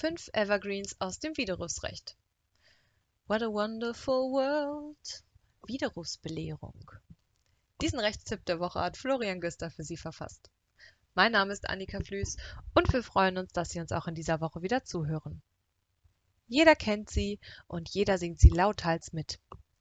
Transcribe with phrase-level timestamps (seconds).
[0.00, 2.16] Fünf Evergreens aus dem Widerrufsrecht.
[3.26, 5.24] What a wonderful world.
[5.66, 6.92] Widerrufsbelehrung.
[7.82, 10.52] Diesen Rechtstipp der Woche hat Florian Güster für Sie verfasst.
[11.14, 12.36] Mein Name ist Annika Flüß
[12.74, 15.42] und wir freuen uns, dass Sie uns auch in dieser Woche wieder zuhören.
[16.46, 19.40] Jeder kennt sie und jeder singt sie lauthals mit.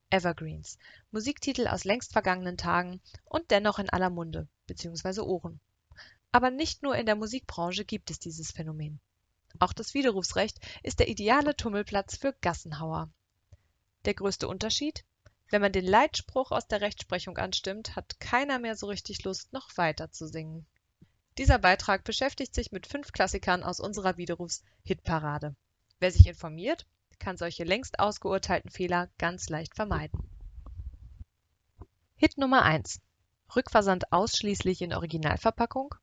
[0.09, 0.79] Evergreens,
[1.11, 5.19] Musiktitel aus längst vergangenen Tagen und dennoch in aller Munde bzw.
[5.19, 5.59] Ohren.
[6.31, 8.99] Aber nicht nur in der Musikbranche gibt es dieses Phänomen.
[9.59, 13.09] Auch das Widerrufsrecht ist der ideale Tummelplatz für Gassenhauer.
[14.05, 15.03] Der größte Unterschied?
[15.49, 19.75] Wenn man den Leitspruch aus der Rechtsprechung anstimmt, hat keiner mehr so richtig Lust, noch
[19.77, 20.65] weiter zu singen.
[21.37, 25.55] Dieser Beitrag beschäftigt sich mit fünf Klassikern aus unserer Widerrufs-Hitparade.
[25.99, 26.85] Wer sich informiert,
[27.19, 30.29] kann solche längst ausgeurteilten Fehler ganz leicht vermeiden.
[32.15, 32.99] Hit Nummer 1.
[33.55, 35.95] Rückversand ausschließlich in Originalverpackung?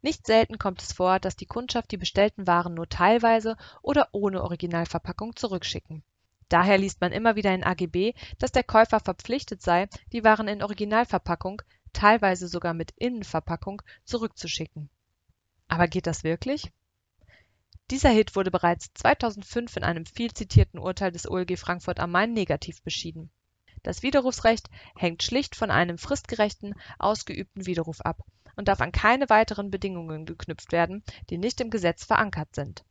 [0.00, 4.42] Nicht selten kommt es vor, dass die Kundschaft die bestellten Waren nur teilweise oder ohne
[4.44, 6.04] Originalverpackung zurückschicken.
[6.48, 10.62] Daher liest man immer wieder in AGB, dass der Käufer verpflichtet sei, die Waren in
[10.62, 14.88] Originalverpackung, teilweise sogar mit Innenverpackung, zurückzuschicken.
[15.66, 16.70] Aber geht das wirklich?
[17.90, 22.34] Dieser Hit wurde bereits 2005 in einem viel zitierten Urteil des OLG Frankfurt am Main
[22.34, 23.30] negativ beschieden.
[23.82, 28.22] Das Widerrufsrecht hängt schlicht von einem fristgerechten, ausgeübten Widerruf ab
[28.58, 32.84] und darf an keine weiteren Bedingungen geknüpft werden, die nicht im Gesetz verankert sind.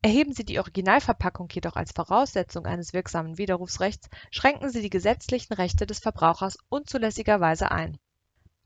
[0.00, 5.86] Erheben Sie die Originalverpackung jedoch als Voraussetzung eines wirksamen Widerrufsrechts, schränken Sie die gesetzlichen Rechte
[5.86, 7.98] des Verbrauchers unzulässigerweise ein.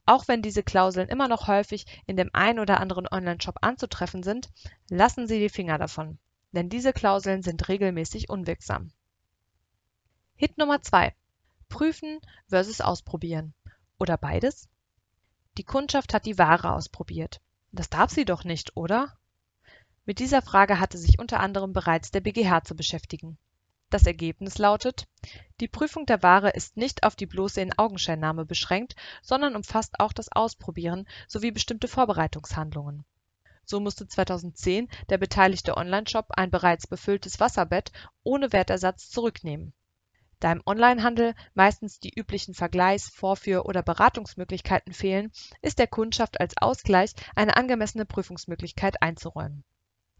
[0.05, 4.49] Auch wenn diese Klauseln immer noch häufig in dem ein oder anderen Onlineshop anzutreffen sind,
[4.89, 6.19] lassen Sie die Finger davon,
[6.53, 8.91] denn diese Klauseln sind regelmäßig unwirksam.
[10.35, 11.13] Hit Nummer 2.
[11.67, 13.53] Prüfen versus ausprobieren.
[13.97, 14.69] Oder beides?
[15.59, 17.41] Die Kundschaft hat die Ware ausprobiert.
[17.73, 19.17] Das darf sie doch nicht, oder?
[20.05, 23.37] Mit dieser Frage hatte sich unter anderem bereits der BGH zu beschäftigen.
[23.89, 25.09] Das Ergebnis lautet:
[25.59, 30.31] Die Prüfung der Ware ist nicht auf die bloße In-Augenscheinnahme beschränkt, sondern umfasst auch das
[30.31, 33.03] Ausprobieren sowie bestimmte Vorbereitungshandlungen.
[33.65, 37.91] So musste 2010 der beteiligte Onlineshop ein bereits befülltes Wasserbett
[38.23, 39.73] ohne Wertersatz zurücknehmen
[40.39, 46.55] da im Onlinehandel meistens die üblichen Vergleichs Vorführ oder Beratungsmöglichkeiten fehlen, ist der Kundschaft als
[46.57, 49.63] Ausgleich eine angemessene Prüfungsmöglichkeit einzuräumen.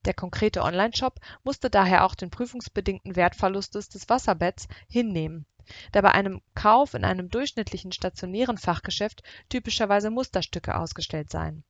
[0.06, 5.46] Der konkrete Onlineshop musste daher auch den prüfungsbedingten Wertverlust des Wasserbetts hinnehmen,
[5.91, 11.63] da bei einem Kauf in einem durchschnittlichen stationären Fachgeschäft typischerweise Musterstücke ausgestellt seien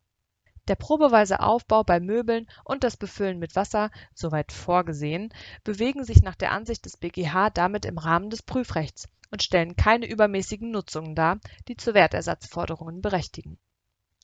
[0.69, 6.35] der probeweise Aufbau bei Möbeln und das Befüllen mit Wasser, soweit vorgesehen, bewegen sich nach
[6.35, 11.39] der Ansicht des BgH damit im Rahmen des Prüfrechts und stellen keine übermäßigen Nutzungen dar,
[11.67, 13.57] die zu Wertersatzforderungen berechtigen.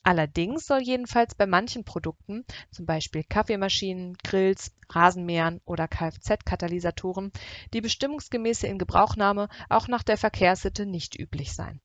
[0.02, 7.32] Allerdings soll jedenfalls bei manchen Produkten zum Beispiel Kaffeemaschinen, Grills, Rasenmähern oder Kfz-Katalysatoren
[7.74, 11.80] die bestimmungsgemäße Ingebrauchnahme auch nach der Verkehrssitte nicht üblich sein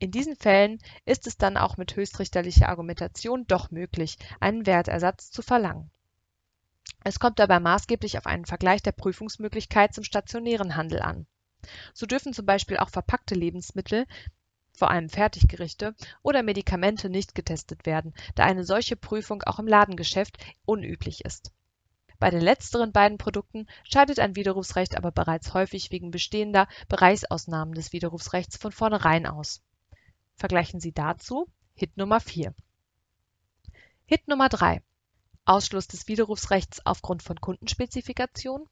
[0.00, 5.42] in diesen Fällen ist es dann auch mit höchstrichterlicher Argumentation doch möglich, einen Wertersatz zu
[5.42, 5.90] verlangen.
[7.04, 11.26] Es kommt dabei maßgeblich auf einen Vergleich der Prüfungsmöglichkeit zum stationären Handel an.
[11.92, 14.06] So dürfen zum Beispiel auch verpackte Lebensmittel
[14.72, 20.38] vor allem Fertiggerichte oder Medikamente nicht getestet werden, da eine solche Prüfung auch im Ladengeschäft
[20.64, 21.52] unüblich ist.
[22.18, 27.92] Bei den letzteren beiden Produkten scheidet ein Widerrufsrecht aber bereits häufig wegen bestehender Bereichsausnahmen des
[27.92, 29.60] Widerrufsrechts von vornherein aus
[30.40, 32.54] Vergleichen Sie dazu Hit Nummer 4.
[34.06, 34.82] Hit Nummer 3.
[35.44, 38.66] Ausschluss des Widerrufsrechts aufgrund von Kundenspezifikation.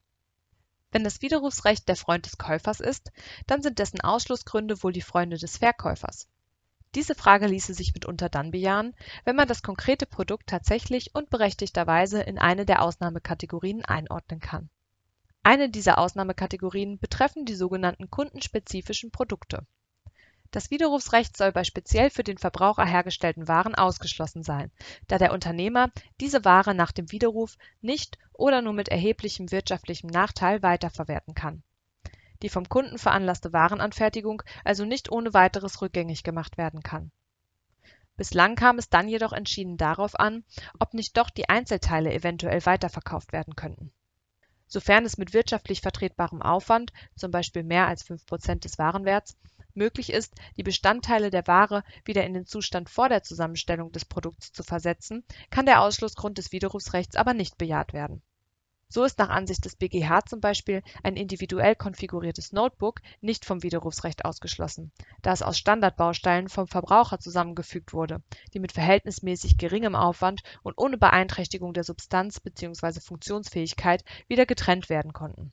[0.92, 3.12] Wenn das Widerrufsrecht der Freund des Käufers ist,
[3.46, 6.26] dann sind dessen Ausschlussgründe wohl die Freunde des Verkäufers.
[6.94, 12.22] Diese Frage ließe sich mitunter dann bejahen, wenn man das konkrete Produkt tatsächlich und berechtigterweise
[12.22, 14.70] in eine der Ausnahmekategorien einordnen kann.
[15.42, 19.66] Eine dieser Ausnahmekategorien betreffen die sogenannten kundenspezifischen Produkte
[20.50, 24.70] das Widerrufsrecht soll bei speziell für den Verbraucher hergestellten Waren ausgeschlossen sein,
[25.06, 30.62] da der Unternehmer diese Ware nach dem Widerruf nicht oder nur mit erheblichem wirtschaftlichem Nachteil
[30.62, 31.62] weiterverwerten kann.
[32.42, 37.10] Die vom Kunden veranlasste Warenanfertigung also nicht ohne weiteres rückgängig gemacht werden kann.
[38.16, 40.45] Bislang kam es dann jedoch entschieden darauf an,
[40.78, 43.92] ob nicht doch die Einzelteile eventuell weiterverkauft werden könnten.
[44.66, 49.36] Sofern es mit wirtschaftlich vertretbarem Aufwand, zum Beispiel mehr als 5 Prozent des Warenwerts
[49.74, 54.53] möglich ist, die Bestandteile der Ware wieder in den Zustand vor der Zusammenstellung des Produkts
[54.53, 58.22] zu versetzen, kann der Ausschlussgrund des Widerrufsrechts aber nicht bejaht werden.
[58.91, 64.24] So ist nach Ansicht des BGH zum Beispiel ein individuell konfiguriertes Notebook nicht vom Widerrufsrecht
[64.24, 68.22] ausgeschlossen, da es aus Standardbausteinen vom Verbraucher zusammengefügt wurde,
[68.54, 73.00] die mit verhältnismäßig geringem Aufwand und ohne Beeinträchtigung der Substanz bzw.
[73.00, 75.53] Funktionsfähigkeit wieder getrennt werden konnten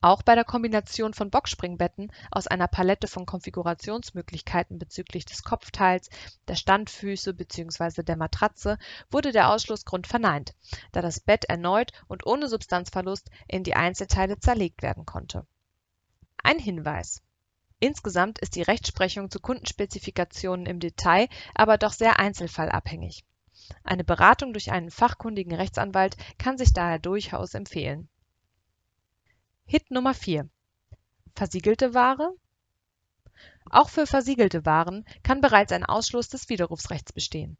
[0.00, 6.10] auch bei der Kombination von Boxspringbetten aus einer Palette von Konfigurationsmöglichkeiten bezüglich des Kopfteils,
[6.46, 8.02] der Standfüße bzw.
[8.02, 8.78] der Matratze
[9.10, 10.54] wurde der Ausschlussgrund verneint,
[10.92, 15.46] da das Bett erneut und ohne Substanzverlust in die Einzelteile zerlegt werden konnte.
[16.42, 17.22] Ein Hinweis
[17.80, 23.24] Insgesamt ist die Rechtsprechung zu Kundenspezifikationen im Detail aber doch sehr einzelfallabhängig.
[23.82, 28.08] Eine Beratung durch einen fachkundigen Rechtsanwalt kann sich daher durchaus empfehlen
[29.66, 30.48] Hit Nummer 4:
[31.34, 32.36] Versiegelte Ware
[33.70, 37.56] Auch für versiegelte Waren kann bereits ein Ausschluss des Widerrufsrechts bestehen.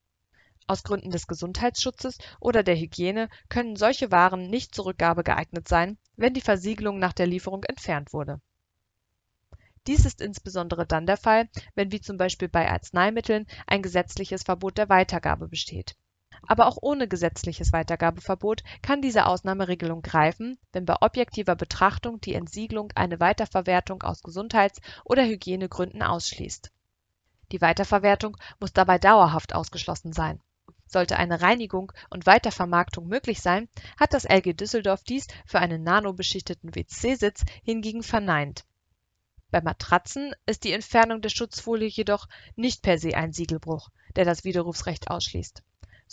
[0.67, 5.97] Aus Gründen des Gesundheitsschutzes oder der Hygiene können solche Waren nicht zur Rückgabe geeignet sein,
[6.17, 8.41] wenn die Versiegelung nach der Lieferung entfernt wurde.
[9.87, 14.77] Dies ist insbesondere dann der Fall, wenn wie zum Beispiel bei Arzneimitteln ein gesetzliches Verbot
[14.77, 15.97] der Weitergabe besteht
[16.46, 22.93] aber auch ohne gesetzliches Weitergabeverbot kann diese Ausnahmeregelung greifen, wenn bei objektiver Betrachtung die Entsiegelung
[22.94, 26.70] eine Weiterverwertung aus Gesundheits oder Hygienegründen ausschließt.
[27.52, 30.41] Die Weiterverwertung muss dabei dauerhaft ausgeschlossen sein.
[30.87, 33.69] Sollte eine Reinigung und Weitervermarktung möglich sein,
[33.99, 38.64] hat das LG Düsseldorf dies für einen nanobeschichteten WC-Sitz hingegen verneint.
[39.50, 44.44] Bei Matratzen ist die Entfernung der Schutzfolie jedoch nicht per se ein Siegelbruch, der das
[44.44, 45.62] Widerrufsrecht ausschließt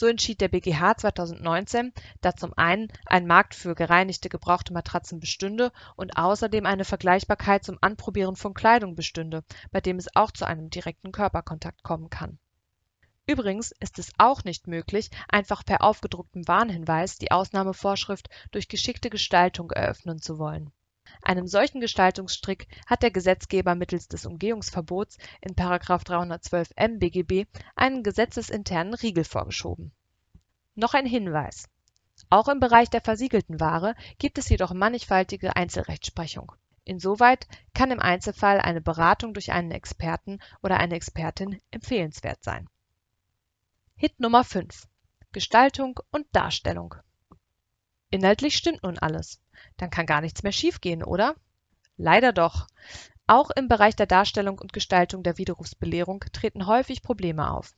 [0.02, 5.72] so entschied der BgH 2019, da zum einen ein Markt für gereinigte gebrauchte Matratzen bestünde
[5.96, 10.72] und außerdem eine Vergleichbarkeit zum Anprobieren von Kleidung bestünde, bei dem es auch zu einem
[10.72, 12.40] direkten Körperkontakt kommen kann.
[13.28, 19.70] Übrigens ist es auch nicht möglich, einfach per aufgedrucktem Warnhinweis die Ausnahmevorschrift durch geschickte Gestaltung
[19.70, 20.72] eröffnen zu wollen
[21.24, 25.56] einem solchen Gestaltungstrick hat der Gesetzgeber mittels des Umgehungsverbots in§
[26.06, 29.92] 312m BGB einen gesetzesinternen Riegel vorgeschoben.
[30.76, 31.70] Noch ein Hinweis:
[32.30, 36.54] Auch im Bereich der versiegelten Ware gibt es jedoch mannigfaltige Einzelrechtsprechung.
[36.84, 42.68] Insoweit kann im Einzelfall eine Beratung durch einen Experten oder eine Expertin empfehlenswert sein.
[43.96, 44.88] Hit Nummer 5:
[45.32, 46.96] Gestaltung und Darstellung
[48.12, 49.42] Inhaltlich stimmt nun alles
[49.78, 51.36] dann kann gar nichts mehr schiefgehen, oder?
[51.98, 52.68] Leider doch.
[53.28, 57.74] Auch im Bereich der Darstellung und Gestaltung der Widerrufsbelehrung treten häufig Probleme auf.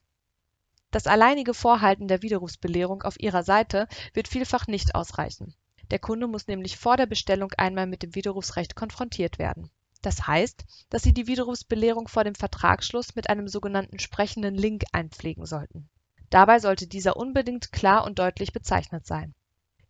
[0.92, 5.56] Das alleinige Vorhalten der Widerrufsbelehrung auf ihrer Seite wird vielfach nicht ausreichen.
[5.92, 9.70] Der Kunde muss nämlich vor der Bestellung einmal mit dem Widerrufsrecht konfrontiert werden.
[10.02, 15.46] Das heißt, dass Sie die Widerrufsbelehrung vor dem Vertragsschluss mit einem sogenannten sprechenden Link einpflegen
[15.46, 15.90] sollten.
[16.30, 19.34] Dabei sollte dieser unbedingt klar und deutlich bezeichnet sein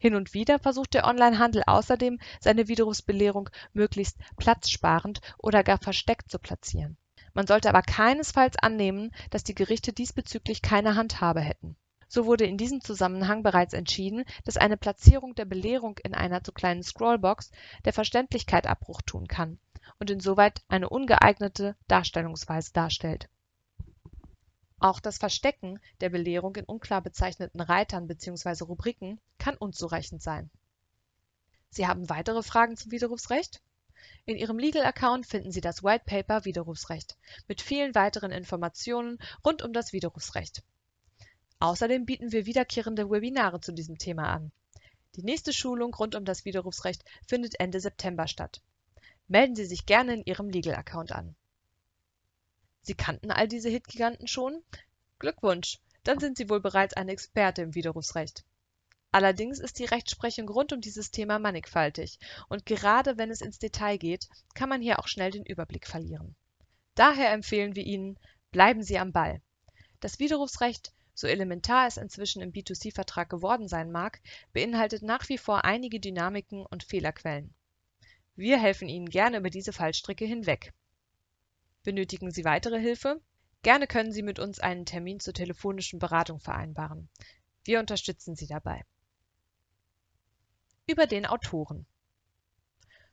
[0.03, 6.39] hin und wieder versucht der Onlinehandel außerdem, seine Widerrufsbelehrung möglichst platzsparend oder gar versteckt zu
[6.39, 6.97] platzieren.
[7.33, 11.77] Man sollte aber keinesfalls annehmen, dass die Gerichte diesbezüglich keine Handhabe hätten.
[12.09, 16.51] So wurde in diesem Zusammenhang bereits entschieden, dass eine Platzierung der Belehrung in einer zu
[16.51, 17.51] kleinen Scrollbox
[17.85, 19.57] der Verständlichkeit Abbruch tun kann
[19.99, 23.29] und insoweit eine ungeeignete Darstellungsweise darstellt
[24.83, 28.65] auch das Verstecken der Belehrung in unklar bezeichneten Reitern bzw.
[28.65, 30.49] Rubriken kann unzureichend sein.
[31.69, 33.61] Sie haben weitere Fragen zum Widerrufsrecht?
[34.25, 39.61] In Ihrem Legal Account finden Sie das White Paper Widerrufsrecht mit vielen weiteren Informationen rund
[39.61, 40.63] um das Widerrufsrecht.
[41.59, 44.51] Außerdem bieten wir wiederkehrende Webinare zu diesem Thema an.
[45.15, 48.61] Die nächste Schulung rund um das Widerrufsrecht findet Ende September statt.
[49.29, 51.37] Melden Sie sich gerne in Ihrem Legal Account an.
[52.83, 54.61] Sie kannten all diese Hitgiganten schon?
[55.17, 58.43] Glückwunsch, dann sind Sie wohl bereits eine Experte im Widerrufsrecht.
[59.13, 63.97] Allerdings ist die Rechtsprechung rund um dieses Thema mannigfaltig und gerade wenn es ins Detail
[63.97, 66.35] geht, kann man hier auch schnell den Überblick verlieren.
[66.95, 68.19] Daher empfehlen wir Ihnen,
[68.51, 69.41] bleiben Sie am Ball.
[69.99, 74.19] Das Widerrufsrecht, so elementar es inzwischen im B2C-Vertrag geworden sein mag,
[74.51, 77.53] beinhaltet nach wie vor einige Dynamiken und Fehlerquellen.
[78.35, 80.73] Wir helfen Ihnen gerne über diese Fallstricke hinweg.
[81.83, 83.19] Benötigen Sie weitere Hilfe?
[83.61, 87.09] Gerne können Sie mit uns einen Termin zur telefonischen Beratung vereinbaren.
[87.65, 88.85] Wir unterstützen Sie dabei.
[90.87, 91.85] Über den Autoren.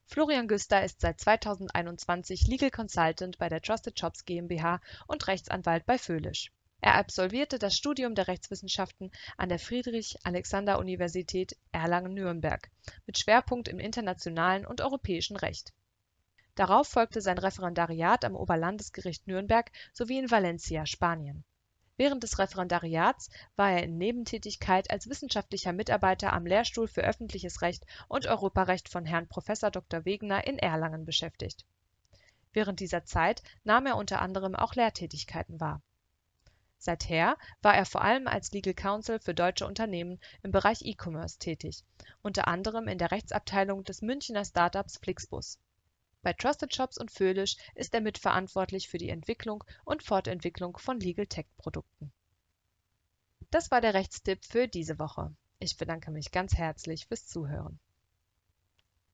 [0.07, 5.99] Florian Güster ist seit 2021 Legal Consultant bei der Trusted Shops GmbH und Rechtsanwalt bei
[5.99, 6.53] Föhlisch.
[6.81, 12.71] Er absolvierte das Studium der Rechtswissenschaften an der Friedrich-Alexander-Universität Erlangen-Nürnberg
[13.07, 15.73] mit Schwerpunkt im internationalen und europäischen Recht
[16.61, 21.43] Darauf folgte sein Referendariat am Oberlandesgericht Nürnberg sowie in Valencia, Spanien.
[21.97, 27.87] Während des Referendariats war er in Nebentätigkeit als wissenschaftlicher Mitarbeiter am Lehrstuhl für Öffentliches Recht
[28.09, 29.47] und Europarecht von Herrn Prof.
[29.47, 30.05] Dr.
[30.05, 31.65] Wegener in Erlangen beschäftigt.
[32.53, 35.81] Während dieser Zeit nahm er unter anderem auch Lehrtätigkeiten wahr.
[36.77, 41.85] Seither war er vor allem als Legal Counsel für deutsche Unternehmen im Bereich E-Commerce tätig,
[42.21, 45.59] unter anderem in der Rechtsabteilung des Münchner Startups Flixbus.
[46.23, 51.27] Bei Trusted Shops und Föhlisch ist er mitverantwortlich für die Entwicklung und Fortentwicklung von Legal
[51.27, 52.13] Tech Produkten.
[53.51, 55.35] Das war der Rechtstipp für diese Woche.
[55.59, 57.81] Ich bedanke mich ganz herzlich fürs Zuhören